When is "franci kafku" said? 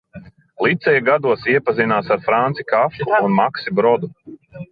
2.29-3.09